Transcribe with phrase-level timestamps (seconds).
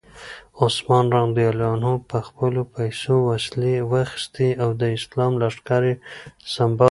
[0.63, 1.33] عثمان رض
[2.09, 5.95] په خپلو پیسو وسلې واخیستې او د اسلام لښکر یې
[6.53, 6.79] سمبال کړ.